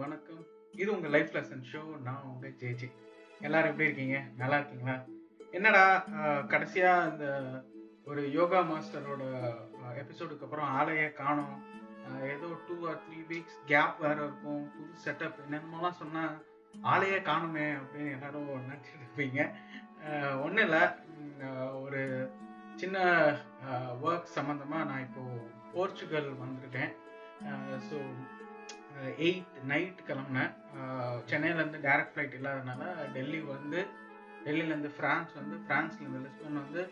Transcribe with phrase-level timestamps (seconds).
[0.00, 0.42] வணக்கம்.
[0.80, 2.88] இது உங்க லைஃப் லெசன் ஷோ நான் உங்க ஜேஜே
[3.46, 4.18] எல்லாரும் எப்படி இருக்கீங்க?
[4.40, 4.94] நல்லா இருக்கீங்களா?
[5.56, 7.26] என்னடா கடைசியாக கடைசியா இந்த
[8.10, 9.22] ஒரு யோகா மாஸ்டரோட
[10.02, 11.54] எபிசோடுக்கு அப்புறம் ஆளையே காணும்.
[12.34, 14.62] ஏதோ two or three weeks gap வேற இருக்கும்.
[14.76, 16.24] புது செட்டப் என்னென்னலாம் சொன்னா
[16.92, 19.40] ஆளையே காணுமே அப்படின்னு எல்லாரும் நினச்சிட்டு இருப்பீங்க.
[20.44, 20.84] ஒன்றும் இல்லை.
[21.84, 22.02] ஒரு
[22.82, 22.98] சின்ன
[24.06, 25.24] ஒர்க் சம்மந்தமாக நான் இப்போ
[25.74, 26.92] போர்ச்சுகல் வந்திருக்கேன்.
[27.88, 27.98] ஸோ
[29.26, 30.52] எயிட் நைட் கிளம்புனேன்.
[31.30, 32.82] சென்னையிலேருந்து டேரக்ட் ஃப்ளைட் இல்லாதனால
[33.16, 33.80] டெல்லி வந்து
[34.44, 36.82] டெல்லியிலேருந்து ஃப்ரான்ஸ் வந்து ஃப்ரான்ஸ்லேருந்து லிஸ்பன் வந்து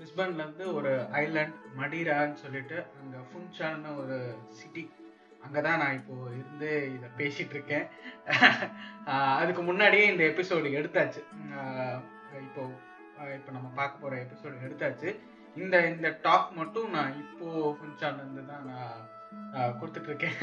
[0.00, 4.16] லிஸ்பன்லேருந்து ஒரு ஐலாண்ட் மடிரான்னு சொல்லிட்டு அங்கே ஃபுன்ஷான்னு ஒரு
[4.58, 4.84] சிட்டி
[5.46, 7.86] அங்கே தான் நான் இப்போ இருந்து இதை பேசிகிட்டு இருக்கேன்.
[9.40, 11.22] அதுக்கு முன்னாடியே இந்த எபிசோடு எடுத்தாச்சு.
[12.46, 12.62] இப்போ
[13.38, 15.08] இப்போ நம்ம பார்க்க போகிற எபிசோடு எடுத்தாச்சு.
[15.62, 19.00] இந்த இந்த டாக் மட்டும் நான் இப்போது ஃபுன்ஷான்லேருந்து தான் நான்
[19.78, 20.40] கொடுத்துட்டு இருக்கேன்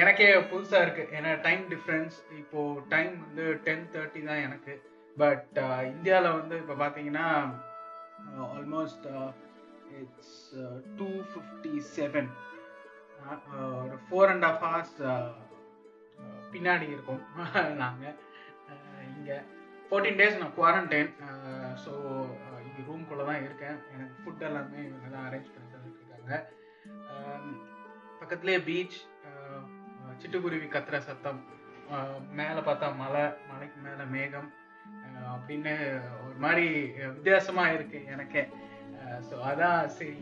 [0.00, 1.04] எனக்கே புதுசாக இருக்கு.
[1.18, 2.60] ஏன்னா டைம் டிஃப்ரென்ஸ் இப்போ
[2.94, 4.74] டைம் வந்து டென் தேர்ட்டி தான் எனக்கு.
[5.16, 5.58] பட்
[5.92, 7.26] இந்தியாவில் வந்து இப்போ பார்த்தீங்கன்னா
[8.56, 9.06] almost
[10.00, 10.36] it's
[10.98, 12.30] two fifty seven
[13.80, 14.98] ஒரு ஃபோர் அண்ட் ஆஃப் ஹவர்ஸ்
[16.52, 17.24] பின்னாடி இருக்கோம்
[17.82, 18.16] நாங்கள்
[19.16, 19.36] இங்கே
[19.88, 21.10] ஃபோர்டீன் டேஸ் நான் குவாரண்டைன்
[21.84, 21.92] ஸோ
[22.66, 23.76] இங்கே ரூம்குள்ளே தான் இருக்கேன்.
[23.94, 26.58] எனக்கு ஃபுட் எல்லாமே இவங்க தான் அரேஞ்ச் பண்ணி தந்துட்டுருக்காங்க இருக்காங்க
[28.20, 28.98] பக்கத்துலேயே பீச்
[30.22, 31.40] சிட்டுக்குருவி கத்துற சத்தம்
[32.38, 34.48] மேலே பார்த்தா மலை மலைக்கு மேலே மேகம்
[35.34, 35.72] அப்படின்னு
[36.24, 36.66] ஒரு மாதிரி
[37.16, 38.42] வித்தியாசமாக இருக்கு எனக்கே.
[39.28, 40.18] ஸோ அதான் சரி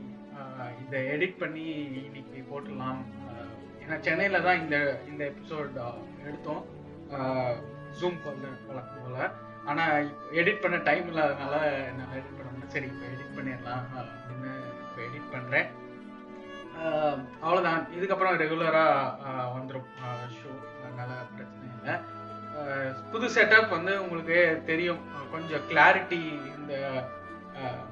[0.82, 1.64] இதை எடிட் பண்ணி
[2.06, 3.00] இன்னைக்கு போட்டுடலாம்.
[3.82, 4.76] ஏன்னா சென்னையில் தான் இந்த
[5.10, 5.76] இந்த எபிசோட்
[6.28, 6.62] எடுத்தோம்.
[7.98, 9.34] ஜூம் கால் வழக்கம் போல்.
[9.70, 11.56] ஆனால் இப்போ எடிட் பண்ண டைம் இல்லாதனால
[11.88, 12.72] என்னால் எடிட் பண்ண முடியல.
[12.74, 14.52] சரி இப்போ எடிட் பண்ணிடலாம் அப்படின்னு
[14.84, 15.68] இப்போ எடிட் பண்ணுறேன்
[17.44, 19.88] அவ்வளோதான் இதுக்கப்புறம் ரெகுலராக வந்துடும்
[20.38, 20.50] ஷோ
[20.84, 21.94] அதனால பிரச்சனை இல்லை.
[23.12, 24.38] புது செட்டப் வந்து உங்களுக்கு
[24.70, 25.02] தெரியும்.
[25.34, 26.20] கொஞ்சம் கிளாரிட்டி
[26.58, 26.74] இந்த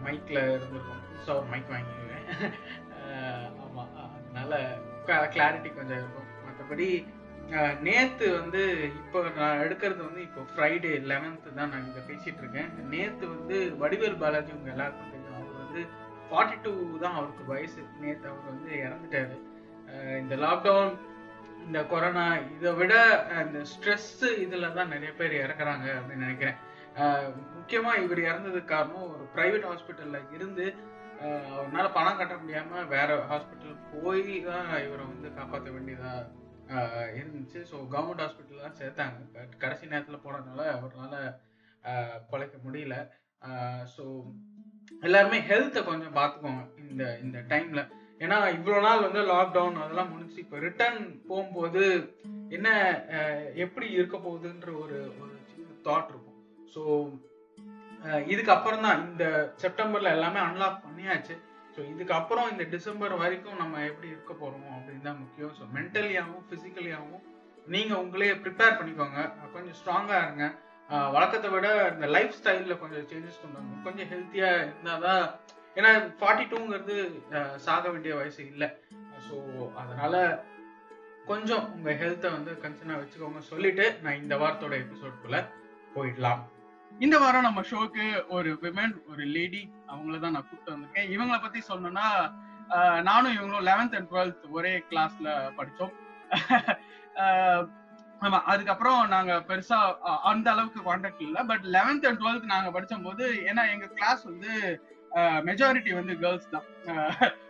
[0.05, 1.03] மைக்கில் இருந்திருக்கும்.
[1.27, 2.27] ஸோ மைக் வாங்கிடுவேன்
[3.65, 4.61] ஆமாம் அதனால
[5.35, 6.31] கிளாரிட்டி கொஞ்சம் இருக்கும்.
[6.47, 6.89] மற்றபடி
[7.87, 8.63] நேற்று வந்து
[9.01, 12.71] இப்போ நான் எடுக்கிறது வந்து இப்போ ஃப்ரைடே லெவன்த்து தான் நான் இங்கே பேசிகிட்டு இருக்கேன்.
[12.95, 15.13] நேற்று வந்து வடிவேல் பாலாஜி உங்கள் எல்லாருக்கும்
[16.31, 16.73] ஃபார்ட்டி டூ
[17.05, 17.83] தான் அவருக்கு வயசு.
[18.05, 19.37] நேற்று அவர் வந்து இறந்துட்டாரு.
[20.23, 20.95] இந்த லாக்டவுன்
[21.67, 22.95] இந்த கொரோனா இதை விட
[23.45, 26.59] இந்த ஸ்ட்ரெஸ்ஸு இதில் தான் நிறைய பேர் இறக்குறாங்க அப்படின்னு நினைக்கிறேன்.
[27.57, 30.67] முக்கியமாக இவர் இறந்ததுக்கு காரணம் ஒரு ப்ரைவேட் ஹாஸ்பிட்டலில் இருந்து
[31.59, 36.33] அவரால் பணம் கட்ட முடியாமல் வேற ஹாஸ்பிட்டல் போய் தான் இவரை வந்து காப்பாற்ற வேண்டியதாக
[37.19, 37.61] இருந்துச்சு.
[37.71, 39.19] ஸோ கவர்மெண்ட் ஹாஸ்பிட்டல் தான் சேர்த்தாங்க.
[39.37, 41.19] பட் கடைசி நேரத்தில் போனதுனால அவரால்
[42.31, 42.97] பிழைக்க முடியல.
[43.95, 44.05] ஸோ
[45.03, 47.83] எல்லாருமே ஹெல்த்தை கொஞ்சம் பார்த்துக்கோங்க இந்த இந்த டைம்ல
[48.25, 51.83] ஏன்னா இவ்வளோ நாள் வந்து லாக்டவுன் அதெல்லாம் முடிஞ்சு இப்போ ரிட்டர்ன் போகும்போது
[52.57, 52.69] என்ன
[53.65, 56.39] எப்படி இருக்க போகுதுன்ற ஒரு ஒரு சின்ன தாட் இருக்கும்.
[56.75, 56.83] ஸோ
[58.33, 59.25] இதுக்கு அப்புறம் தான் இந்த
[59.63, 61.37] செப்டம்பர்ல எல்லாமே அன்லாக் பண்ணியாச்சு.
[61.75, 65.55] ஸோ இதுக்கப்புறம் இந்த டிசம்பர் வரைக்கும் நம்ம எப்படி இருக்க போறோம் அப்படின்னு தான் முக்கியம்.
[65.59, 67.25] ஸோ மென்டலியாகவும் ஃபிசிக்கலியாகவும்
[67.75, 69.21] நீங்க உங்களே ப்ரிப்பேர் பண்ணிக்கோங்க.
[69.55, 70.47] கொஞ்சம் ஸ்ட்ராங்கா இருங்க.
[71.15, 73.85] வழக்கத்தை விட இந்த லைஃப் ஸ்டைலில் கொஞ்சம் சேஞ்சஸ் கொண்டு வரணும்.
[73.87, 75.25] கொஞ்சம் ஹெல்த்தியா இருந்தாதான்
[75.79, 76.97] ஏன்னா ஃபார்ட்டி டூங்கிறது
[77.65, 78.69] சாக வேண்டிய வயசு இல்லை.
[79.29, 79.37] ஸோ
[79.83, 80.15] அதனால
[81.31, 83.41] கொஞ்சம் உங்க ஹெல்த்தை வந்து கன்சர்னாக வச்சுக்கோங்க.
[83.53, 85.41] சொல்லிட்டு நான் இந்த வாரத்தோட எபிசோட்குள்ளே
[85.95, 86.43] போயிடலாம்.
[87.05, 88.05] இந்த வாரம் நம்ம ஷோக்கு
[88.37, 91.11] ஒரு விமன் ஒரு லேடி அவங்கள தான் நான் கூப்பிட்டு வந்திருக்கேன்.
[91.15, 92.07] இவங்கள பத்தி சொல்லணும்னா
[93.09, 95.95] நானும் இவங்களும் லெவன்த் அண்ட் டுவெல்த் ஒரே கிளாஸ்ல படித்தோம்.
[98.23, 99.79] ஆமா அதுக்கப்புறம் நாங்க பெருசா
[100.31, 101.39] அந்த அளவுக்கு கான்டாக்ட் இல்ல.
[101.45, 104.53] பட் லெவன்த் அண்ட் டுவெல்த் நாங்க படிச்சும்போது ஏன்னா எங்க கிளாஸ் வந்து
[105.45, 106.67] மெஜாரிட்டி வந்து கேர்ள்ஸ் தான்.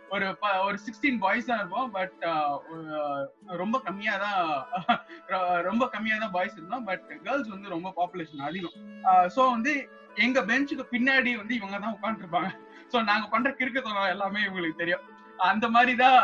[0.09, 1.89] ஒரு ப- ஒரு சிக்ஸ்டீன் பாய்ஸ் தான் இருப்போம்.
[1.91, 2.13] பட்
[3.61, 4.37] ரொம்ப கம்மியா தான்
[5.65, 6.85] ரொம்ப கம்மியா தான் பாய்ஸ் இருந்தோம்.
[6.89, 8.75] பட் கேர்ள்ஸ் வந்து ரொம்ப பாப்புலேஷன் அதிகம்.
[9.35, 9.73] ஸோ வந்து
[10.17, 12.51] எங்க பெஞ்சுக்கு பின்னாடி வந்து இவங்க தான் உட்காந்துருப்பாங்க
[12.93, 15.05] ஸோ நாங்க பண்ற கிறுக்கத்தனம் எல்லாமே இவங்களுக்கு தெரியும்.
[15.39, 16.19] அந்த மாதிரி தான்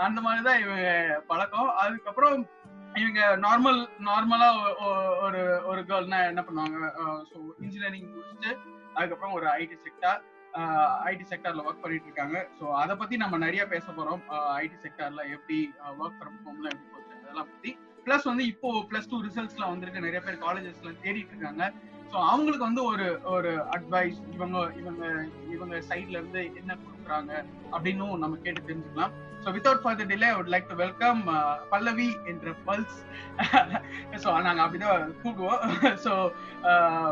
[0.00, 0.88] அந்த மாதிரி தான் இவங்க
[1.26, 1.70] பழக்கம்.
[1.82, 2.34] அதுக்கப்புறம்
[2.98, 4.48] இவங்க நார்மல் நார்மலா
[5.26, 5.40] ஒரு
[5.70, 6.78] ஒரு கேர்ள்னா என்ன பண்ணுவாங்க?
[7.30, 8.50] ஸோ இன்ஜினியரிங் முடிச்சுட்டு
[8.96, 10.20] அதுக்கப்புறம் ஒரு ஐடி செக்டார்
[11.10, 12.38] ஐடி செக்டார்ல ஒர்க் பண்ணிட்டு இருக்காங்க.
[12.58, 14.22] ஸோ அதை பத்தி நம்ம நிறைய பேச போறோம்.
[14.62, 15.58] ஐடி செக்டார்ல எப்படி
[16.00, 17.72] ஒர்க் ஃப்ரம் ஹோம்ல எப்படி போச்சு அதெல்லாம் பத்தி.
[18.06, 20.06] பிளஸ் வந்து இப்போ பிளஸ் டூ ரிசல்ட்ஸ்லாம் வந்துருக்கு.
[20.08, 21.64] நிறைய பேர் காலேஜஸ்ல தேடிட்டு இருக்காங்க.
[22.12, 25.04] ஸோ அவங்களுக்கு வந்து ஒரு ஒரு அட்வைஸ் இவங்க இவங்க
[25.56, 27.32] இவங்க சைட்ல இருந்து என்ன கொடுக்குறாங்க
[27.74, 29.14] அப்படின்னும் நம்ம கேட்டு தெரிஞ்சுக்கலாம்.
[29.44, 31.20] So without further delay would like to welcome
[31.68, 32.96] Pallavi என்ற பல்ஸ்
[34.22, 35.62] ஸோ நாங்கள் அப்படிதான் கூப்பிடுவோம்.
[36.04, 36.12] ஸோ
[36.70, 37.10] uh,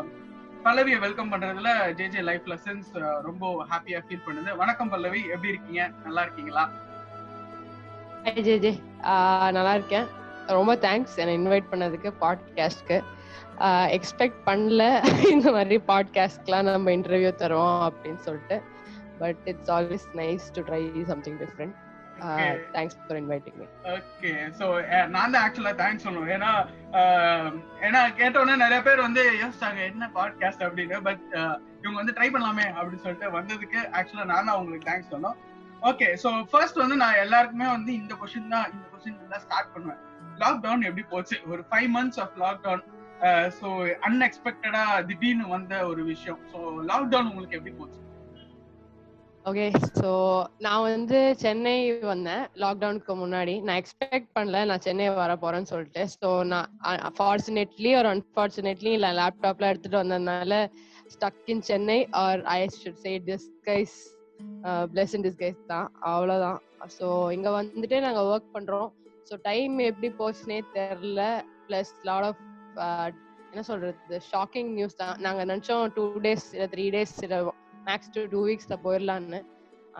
[0.64, 2.88] பல்லவியை வெல்கம் பண்றதுல ஜே ஜே லைஃப் லெசன்ஸ்
[3.20, 4.50] ரொம்ப ஹாப்பியா ஃபீல் பண்ணுது.
[4.56, 5.82] வணக்கம் பல்லவி எப்படி இருக்கீங்க?
[6.04, 6.64] நல்லா இருக்கீங்களா?
[8.48, 8.72] ஜே ஜே
[9.12, 10.06] ஆஹ் நல்லா இருக்கேன்.
[10.46, 12.98] ரொம்ப தேங்க்ஸ் என்னை இன்வைட் பண்ணதுக்கு பாட்காஸ்ட்க்கு
[13.96, 14.82] எக்ஸ்பெக்ட் uh, பண்ணல.
[15.34, 18.58] இந்த மாதிரி பாட்காஸ்ட்லாம் நம்ம இன்டர்வியூ தரோம் அப்படின்னு சொல்லிட்டு.
[19.18, 21.76] But it's always nice to try something different
[22.76, 23.66] thanks for inviting me
[23.96, 24.30] okay.
[24.58, 24.66] So
[25.14, 26.30] நான் தான் ஆக்சுவலா தேங்க்ஸ் சொல்லணும்.
[26.36, 26.50] ஏன்னா
[27.86, 30.98] ஏன்னா கேட்டோன்னே நிறைய பேர் வந்து யோசிச்சாங்க என்ன பாட்காஸ்ட் அப்படின்னு?
[31.08, 31.24] பட்
[31.82, 35.38] இவங்க வந்து ட்ரை பண்ணலாமே அப்படின்னு சொல்லிட்டு வந்ததுக்கு ஆக்சுவலா நான் தான் உங்களுக்கு தேங்க்ஸ் சொன்னோம்
[35.90, 36.06] ஓகே.
[36.22, 40.00] சோ ஃபர்ஸ்ட் வந்து நான் எல்லாருக்குமே வந்து இந்த கொஸ்டின் தான் இந்த கொஸ்டின் தான் ஸ்டார்ட் பண்ணுவேன்.
[40.42, 41.36] லாக்டவுன் எப்படி போச்சு?
[41.52, 42.84] ஒரு five months of lockdown
[43.58, 43.68] so
[44.08, 46.40] அன்எக்ஸ்பெக்டடா திடீர்னு வந்த ஒரு விஷயம்.
[46.52, 46.58] ஸோ
[46.90, 48.00] லாக்டவுன் உங்களுக்கு எப்படி போச்சு?
[49.48, 49.66] ஓகே
[49.98, 50.10] ஸோ
[50.64, 51.74] நான் வந்து சென்னை
[52.10, 52.42] வந்தேன்.
[52.62, 53.54] லாக்டவுனுக்கு முன்னாடி.
[53.66, 56.02] நான் எக்ஸ்பெக்ட் பண்ணல நான் சென்னை வர போறேன்னு சொல்லிட்டு.
[56.14, 56.68] ஸோ நான்
[57.18, 60.58] ஃபார்ச்சுனேட்லி ஒரு அன்ஃபார்ச்சுனேட்லி இல்லை லேப்டாப்ல எடுத்துட்டு வந்ததுனால
[61.14, 63.96] stuck in Chennai or I should say disguise
[64.94, 65.88] plus in disguise தான்.
[66.12, 66.58] அவ்வளோதான்
[66.98, 67.06] ஸோ
[67.36, 68.90] இங்கே வந்துட்டு நாங்கள் ஒர்க் பண்ணுறோம்
[69.30, 71.22] ஸோ டைம் எப்படி போச்சுனே தெரில
[71.68, 72.42] ப்ளஸ் லாட் ஆஃப்
[73.52, 74.16] என்ன சொல்றது?
[74.32, 75.16] ஷாக்கிங் நியூஸ் தான்.
[75.26, 77.38] நாங்கள் நினச்சோம் டூ டேஸ் இல்லை த்ரீ டேஸ் இல்லை
[77.88, 79.40] மேக்ஸ் டூ டூ வீக்ஸ்ல போயிடலான்னு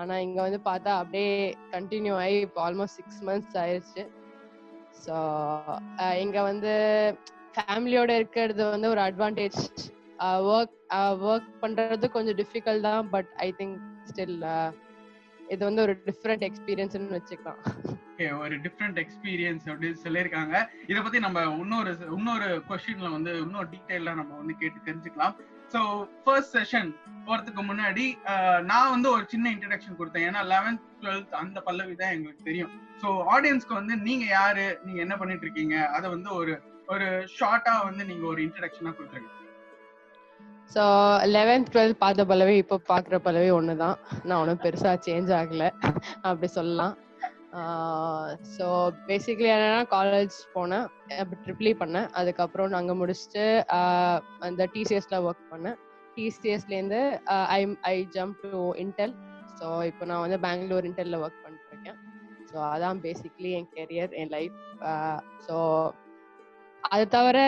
[0.00, 1.31] ஆனா இங்க வந்து பார்த்தா அப்படியே
[1.75, 4.02] கண்டினியூ ஆகி இப்போ ஆல்மோஸ்ட் சிக்ஸ் மந்த்ஸ் ஆயிடுச்சு
[5.05, 5.14] ஸோ
[6.25, 6.73] இங்க வந்து
[7.55, 9.61] ஃபேமிலியோட இருக்கிறது வந்து ஒரு அட்வான்டேஜ்
[10.50, 10.76] ஒர்க்
[11.29, 13.79] ஒர்க் பண்றது கொஞ்சம் டிஃபிகல்ட் தான் பட் ஐ திங்க்
[14.11, 14.37] ஸ்டில்
[15.52, 17.61] இது வந்து ஒரு டிஃப்ரெண்ட் எக்ஸ்பீரியன்ஸ்னு வச்சுக்கலாம்.
[18.43, 20.55] ஒரு டிஃப்ரெண்ட் எக்ஸ்பீரியன்ஸ் அப்படின்னு சொல்லியிருக்காங்க.
[20.91, 25.37] இதை பத்தி நம்ம இன்னொரு இன்னொரு கொஸ்டின்ல வந்து இன்னொரு டீட்டெயிலாக நம்ம வந்து கேட்டு தெரிஞ்சுக்கலாம்.
[25.73, 25.81] ஸோ
[26.25, 26.91] ஃபர்ஸ்ட் செஷன்
[27.26, 28.05] போறதுக்கு முன்னாடி
[28.70, 30.26] நான் வந்து ஒரு சின்ன இன்ட்ரடக்ஷன் கொடுத்தேன்.
[30.29, 32.73] ஏன்னா லெவன்த் டுவெல்த் அந்த பல்லவி தான் எங்களுக்கு தெரியும்.
[33.03, 36.55] ஸோ ஆடியன்ஸ்க்கு வந்து நீங்க யாரு நீங்க என்ன பண்ணிட்டு இருக்கீங்க அதை வந்து ஒரு
[36.94, 39.35] ஒரு ஷார்ட்டா வந்து நீங்க ஒரு இன்ட்ரடக்ஷனா கொடுத்துருங்க.
[40.75, 40.82] ஸோ
[41.35, 45.69] லெவன்த் டுவெல்த் பார்த்த பல்லவி இப்போ பார்க்குற பல்லவி ஒன்று தான் நான் ஒன்றும் பெருசாக சேஞ்ச் ஆகலை.
[46.29, 46.94] அப்படி சொல்லலாம்.
[48.54, 48.66] ஸோ
[49.08, 50.86] பேசிக்கலி என்னன்னா காலேஜ் போனேன்.
[51.44, 52.08] ட்ரிப்ளி e பண்ணேன்.
[52.20, 53.44] அதுக்கப்புறம் நாங்கள் முடிச்சுட்டு
[54.48, 55.78] அந்த டிசிஎஸ்ல ஒர்க் பண்ணேன்.
[56.16, 57.00] டிசிஎஸ்லேருந்து
[57.56, 59.14] I I jump to Intel
[59.58, 61.98] so இப்போ நான் வந்து பெங்களூர் இன்டெல்ல ஒர்க் பண்ணிருக்கேன்
[62.50, 64.58] ஸோ அதான் பேசிக்லி என் கெரியர் என் லைஃப்
[65.46, 65.56] ஸோ
[66.82, 67.38] அது தவிர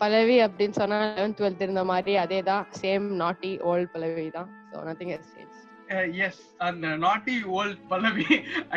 [0.00, 4.50] பலவி அப்படின்னு சொன்னா லெவன்த் டுவெல்த் இருந்த மாதிரி அதே தான் சேம் நாட்டி ஓல்ட் பலவி தான்.
[4.70, 5.58] So nothing has change
[5.94, 8.24] Uh, yes அந்த நாட்டி ஓல்ட் பல்லவி.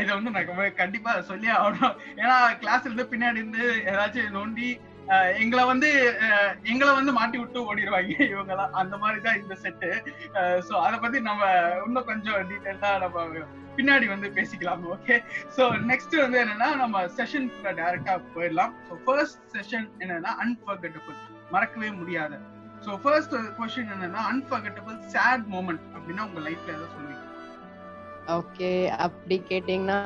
[0.01, 1.95] இதை வந்து நான் கண்டிப்பா சொல்லி ஆகணும்.
[2.21, 4.69] ஏன்னா கிளாஸ்ல இருந்து பின்னாடி இருந்து ஏதாச்சும் நோண்டி
[5.13, 5.89] uh, எங்களை வந்து
[6.27, 8.77] uh, எங்களை வந்து மாட்டி விட்டு ஓடிடுவாங்க இவங்கெல்லாம்.
[8.81, 9.89] அந்த மாதிரி தான் இந்த செட்டு
[10.69, 11.49] ஸோ அதை பத்தி நம்ம
[11.87, 13.25] இன்னும் கொஞ்சம் டீட்டெயிலா நம்ம
[13.79, 15.17] பின்னாடி வந்து பேசிக்கலாம் ஓகே
[15.57, 18.73] ஸோ நெக்ஸ்ட் வந்து என்னன்னா நம்ம செஷன் டைரக்டா போயிடலாம்.
[18.87, 21.19] ஸோ ஃபர்ஸ்ட் செஷன் என்னன்னா அன்பர்கட்டபிள்
[21.55, 22.33] மறக்கவே முடியாத.
[22.85, 27.25] ஸோ ஃபர்ஸ்ட் கொஸ்டின் என்னன்னா அன்பர்கட்டபிள் சேட் மூமெண்ட் அப்படின்னா உங்க லைஃப்ல எதை சொல்லுவீங்க.
[28.37, 28.71] ஓகே
[29.05, 29.99] அப்படி கேட்டீங்கன்னா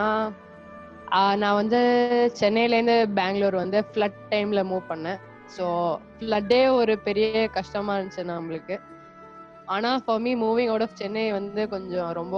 [1.41, 1.79] நான் வந்து
[2.39, 5.19] சென்னையிலேருந்து பெங்களூர் வந்து ஃப்ளட் டைம்ல மூவ் பண்ணேன்.
[5.55, 5.65] ஸோ
[6.17, 8.75] ஃப்ளட்டே ஒரு பெரிய கஷ்டமா இருந்துச்சு நம்மளுக்கு.
[9.75, 12.35] ஆனா for me moving out of Chennai வந்து கொஞ்சம் ரொம்ப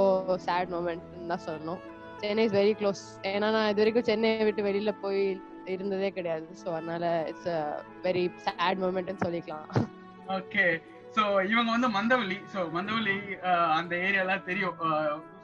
[0.47, 1.81] சேட் மூமெண்ட்னு தான் சொல்லணும்.
[2.21, 5.21] சென்னை இஸ் வெரி க்ளோஸ் ஏன்னா நான் இது வரைக்கும் சென்னையை விட்டு வெளியில போய்
[5.75, 6.47] இருந்ததே கிடையாது.
[6.61, 7.49] ஸோ அதனால இட்ஸ்
[8.05, 9.67] வெரி சேட் மூமெண்ட்னு சொல்லிக்கலாம்.
[10.37, 10.65] ஓகே
[11.15, 12.37] ஸோ இவங்க வந்து மந்தவல்லி.
[12.53, 13.15] ஸோ மந்தவல்லி
[13.79, 14.77] அந்த ஏரியாலாம் தெரியும்.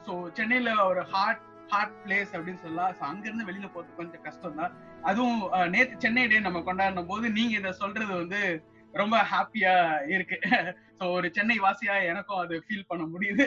[0.06, 2.94] ஸோ சென்னையில ஒரு ஹார்ட் ஹார்ட் பிளேஸ் அப்படின்னு சொல்லலாம்.
[2.98, 4.74] ஸோ அங்கிருந்து வெளியில போறது கொஞ்சம் கஷ்டம் தான்
[5.10, 5.40] அதுவும்
[5.74, 8.40] நேற்று சென்னை டே நம்ம கொண்டாடின போது நீங்க இதை சொல்றது வந்து
[8.94, 9.72] ரொம்ப ஹாப்பியா
[10.14, 10.36] இருக்கு.
[10.98, 13.44] ஸோ ஒரு சென்னை வாசியா எனக்கும் அது ஃபீல் பண்ண முடியுது.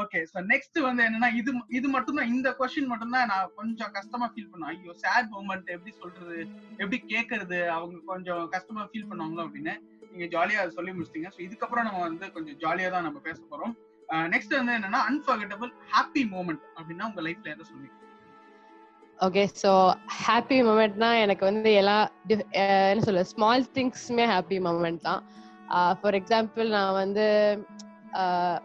[0.00, 4.26] ஓகே ஸோ நெக்ஸ்ட் வந்து என்னன்னா இது இது மட்டும் தான் இந்த கொஸ்டின் மட்டும்தான் நான் கொஞ்சம் கஷ்டமா
[4.32, 6.36] ஃபீல் பண்ணேன் ஐயோ சேட் மூமெண்ட் எப்படி சொல்றது
[6.82, 9.74] எப்படி கேட்கறது அவங்க கொஞ்சம் கஷ்டமா ஃபீல் பண்ணுவாங்களோ அப்படின்னு.
[10.18, 11.30] நீங்க ஜாலியா சொல்லி முடிச்சிட்டீங்க.
[11.34, 13.74] ஸோ இதுக்கப்புறம் நம்ம வந்து கொஞ்சம் ஜாலியா தான் நம்ம பேச போறோம்.
[14.32, 17.96] நெக்ஸ்ட் வந்து என்னன்னா அன்ஃபர்கட்டபிள் ஹாப்பி மூமெண்ட் அப்படின்னா உங்க லைஃப்ல எதை சொல்லுவீங்க
[19.26, 19.70] ஓகே ஸோ
[20.24, 21.96] ஹாப்பி மூமெண்ட்னா எனக்கு வந்து எல்லா
[22.30, 25.22] என்ன சொல்ல ஸ்மால் திங்ஸ்மே ஹாப்பி மூமெண்ட் தான்.
[26.00, 27.24] ஃபார் எக்ஸாம்பிள் நான் வந்து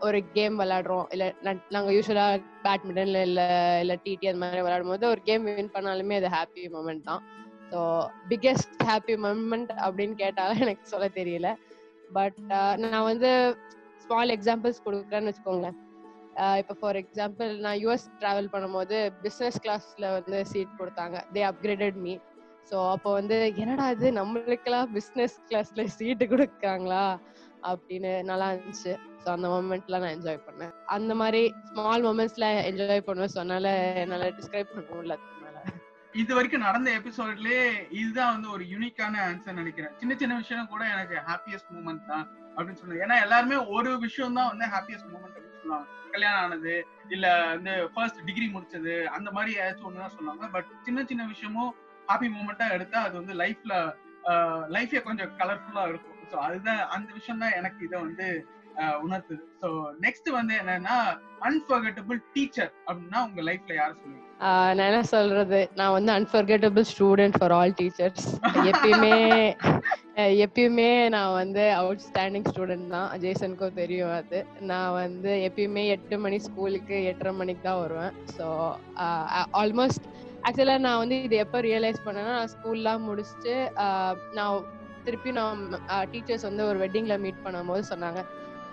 [0.07, 1.27] ஒரு கேம் விளாடுறோம் இல்லை
[1.75, 3.48] நாங்கள் யூஸ்வலாக பேட்மிண்டன்ல இல்லை
[3.83, 7.24] இல்லை டிடி அந்த மாதிரி விளையாடும் போது ஒரு கேம் வின் பண்ணாலுமே அது ஹாப்பி மூமெண்ட் தான்.
[7.74, 7.82] ஸோ
[8.32, 11.50] பிக்கெஸ்ட் ஹாப்பி மூமெண்ட் அப்படின்னு கேட்டாலும் எனக்கு சொல்ல தெரியல.
[12.18, 13.32] பட் uh, நான் வந்து
[14.03, 15.77] ஸ்மால் எக்ஸாம்பிள்ஸ் கொடுக்குறேன்னு வச்சுக்கோங்களேன்.
[16.62, 21.18] இப்போ ஃபார் எக்ஸாம்பிள் நான் யூஎஸ் ட்ராவல் பண்ணும்போது பிஸ்னஸ் கிளாஸில் வந்து சீட் கொடுத்தாங்க.
[21.36, 22.13] தே அப்கிரேடட் மீ
[22.70, 24.10] ஸோ அப்போ வந்து என்னடா இது?
[24.20, 27.03] நம்மளுக்கெல்லாம் பிஸ்னஸ் கிளாஸில் சீட்டு கொடுக்குறாங்களா?
[27.72, 28.94] அப்படின்னு நல்லா இருந்துச்சு.
[29.24, 30.74] ஸோ அந்த மூமெண்ட்லாம் நான் என்ஜாய் பண்ணேன்.
[30.96, 33.68] அந்த மாதிரி ஸ்மால் மூமெண்ட்ஸ்ல என்ஜாய் பண்ணுவேன் ஸோ அதனால
[34.03, 35.18] என்னால் டிஸ்கிரைப் பண்ண முடியல.
[36.22, 37.62] இது வரைக்கும் நடந்த எபிசோட்லயே
[38.00, 39.93] இதுதான் வந்து ஒரு யூனிக்கான ஆன்சர் நினைக்கிறேன்.
[40.00, 44.50] சின்ன சின்ன விஷயம் கூட எனக்கு ஹாப்பியஸ்ட் மூமெண்ட் தான் அப்படின்னு சொல்லுவேன் ஏன்னா எல்லாருமே ஒரு விஷயம் தான்
[44.51, 45.88] வந்து ஹாப்பியஸ்ட் மூமெண்ட் அப்படின்னு சொல்லுவாங்க.
[46.15, 46.74] கல்யாணம் ஆனது
[47.15, 51.72] இல்ல வந்து ஃபர்ஸ்ட் டிகிரி முடிச்சது அந்த மாதிரி ஏதாச்சும் ஒண்ணுதான் சொன்னாங்க பட் சின்ன சின்ன விஷயமும்
[52.12, 53.74] ஹாப்பி மூமெண்டா எடுத்தா அது வந்து லைஃப்ல
[54.75, 56.20] லைஃபே கொஞ்சம் கலர்ஃபுல்லா இருக்கும்.
[56.32, 58.27] ஸோ அதுதான் அந்த விஷயம் தான் எனக்கு இதை வந்து
[59.06, 59.44] உணர்த்துது.
[59.62, 59.70] ஸோ
[60.03, 60.96] நெக்ஸ்ட் வந்து என்னன்னா
[61.48, 64.30] அன்ஃபர்கட்டபிள் டீச்சர் அப்படின்னா உங்க லைஃப்ல யார சொல்லுவீங்க?
[64.77, 65.60] நான் என்ன சொல்றது?
[65.80, 68.25] நான் வந்து unforgettable student for all teachers
[68.72, 69.15] எப்பயுமே
[70.46, 73.10] எப்பயுமே நான் வந்து அவுட் ஸ்டாண்டிங் ஸ்டூடெண்ட் தான்.
[73.24, 74.39] ஜேசனுக்கும் தெரியும் அது.
[74.72, 78.13] நான் வந்து எப்பயுமே எட்டு மணி ஸ்கூலுக்கு எட்டரை மணிக்கு தான் வருவேன்.
[78.36, 78.48] ஸோ
[79.63, 80.08] ஆல்மோஸ்ட்
[80.48, 83.56] ஆக்சுவலாக நான் வந்து இது எப்போ ரியலைஸ் பண்ணேன்னா நான் ஸ்கூல்லாம் முடிச்சுட்டு
[84.38, 84.65] நான்
[85.06, 85.62] திருப்பி நான்
[86.12, 88.22] டீச்சர்ஸ் வந்து ஒரு வெட்டிங்கில் மீட் பண்ணும் போது சொன்னாங்க.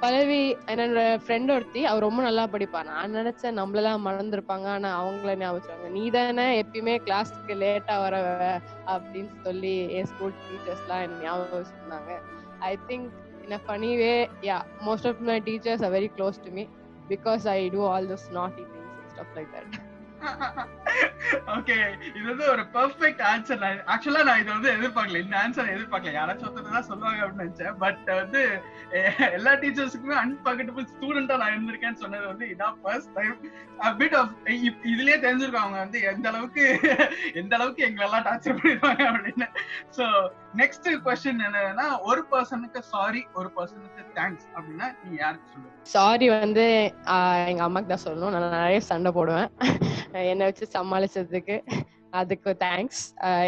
[0.02, 0.38] பல்லவி
[0.73, 2.80] என்னோட ஃப்ரெண்ட் ஒருத்தி அவ ரொம்ப நல்லா படிப்பா.
[2.90, 4.66] நான் நினைச்சேன் நம்மளெல்லாம் மறந்துருப்பாங்க.
[4.76, 8.16] ஆனா அவங்கள ஞாபகம் நீ தானே எப்பயுமே கிளாஸ்க்கு லேட்டா வர
[8.87, 12.11] அப்படின்னு சொல்லி என் ஸ்கூல் டீச்சர்ஸ்லாம் என்ன ஞாபகம் சொன்னாங்க
[12.71, 13.09] I think
[13.45, 14.12] in a funny way
[14.50, 16.66] yeah most of my teachers are very close to me
[17.09, 19.79] because I do all those naughty things and stuff like
[21.54, 21.76] okay
[22.08, 23.62] இது வந்து ஒரு பெர்ஃபெக்ட் ஆன்சர்
[23.92, 25.20] ஆக்சுவலா நான் இதை வந்து எதிர்பார்க்கல.
[25.24, 26.12] இந்த ஆன்சர் எதிர்பார்க்கல.
[26.16, 27.76] யாராச்சும் ஒருத்தர் தான் சொல்லுவாங்க அப்படின்னு நினைச்சேன்.
[27.82, 28.40] பட் வந்து
[29.38, 33.36] எல்லா டீச்சர்ஸுக்குமே அன்பகட்டபிள் ஸ்டூடெண்டா நான் இருந்திருக்கேன்னு சொன்னது வந்து இதான் ஃபர்ஸ்ட் டைம்
[34.00, 34.34] பிட் ஆஃப்
[34.92, 36.64] இதுலயே தெரிஞ்சிருக்கும் அவங்க வந்து எந்த அளவுக்கு
[37.42, 39.48] எந்த அளவுக்கு எங்களெல்லாம் டார்ச்சர் பண்ணிடுவாங்க அப்படின்னு.
[39.98, 40.06] ஸோ
[40.59, 46.64] நெக்ஸ்ட் கொஸ்டின் என்னன்னா ஒரு பர்சனுக்கு சாரி ஒரு பர்சனுக்கு தேங்க்ஸ் அப்படின்னா நீங்க யாருக்கு சொல்லுங்க சாரி வந்து
[47.50, 48.33] எங்க அம்மாக்கு தான் சொல்லணும்.
[48.35, 49.49] நான் நிறைய சண்டை போடுவேன்.
[50.33, 51.57] என்னை வச்சு சமாளிச்சதுக்கு
[52.21, 53.02] அதுக்கு தேங்க்ஸ்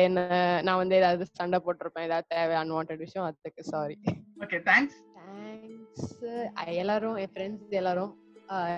[0.07, 0.27] என்ன
[0.67, 2.09] நான் வந்து ஏதாவது சண்டை போட்டிருப்பேன்.
[2.09, 3.97] ஏதாவது தேவை அன்வான்ட் விஷயம் அதுக்கு சாரி
[4.45, 6.11] ஓகே தேங்க்ஸ் தேங்க்ஸ்
[6.83, 8.13] எல்லாரும் என் ஃப்ரெண்ட்ஸ் எல்லாரும்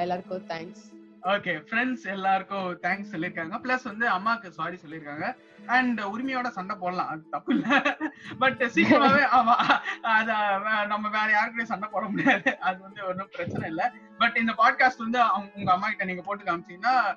[0.04, 0.84] எல்லாருக்கும் தேங்க்ஸ்
[1.32, 3.54] ஓகே ஃப்ரெண்ட்ஸ் எல்லாருக்கும் தேங்க்ஸ் சொல்லியிருக்காங்க.
[3.66, 5.26] ப்ளஸ் வந்து அம்மாக்கு சாரி சொல்லியிருக்காங்க.
[5.66, 7.08] அண்ட் உரிமையோட சண்டை போடலாம்.
[7.08, 7.96] அது தப்பு இல்ல.
[8.38, 9.54] பட் சீக்கிரமாவே ஆமா
[10.02, 12.58] அத வே- நம்ம வேற யாருக்கிட்டையும் சண்டை போட முடியாது.
[12.60, 13.92] அது வந்து ஒன்றும் பிரச்சனை இல்ல.
[14.18, 17.16] பட் இந்த பாட்காஸ்ட் வந்து அவங்க- உங்க அம்மா கிட்ட நீங்க போட்டு காமிச்சீங்கன்னா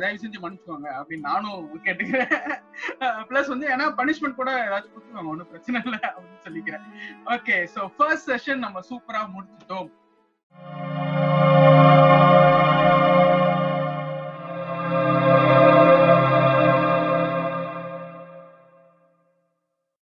[0.00, 2.62] தயவு செஞ்சு மன்னிச்சுக்கோங்க அப்படின்னு நானும் கேட்டுக்கிறேன்.
[3.00, 6.82] ப்ளஸ் வந்து ஏன்னா பனிஷ்மெண்ட் கூட ஏதாச்சும் கொடுத்துருவாங்க ஒன்றும் பிரச்சனை இல்லை அப்படின்னு சொல்லிக்கிறேன்.
[7.26, 9.90] ஓகே ஸோ ஃபர்ஸ்ட் செஷன் நம்ம சூப்பரா முடிச்சிட்டோம்.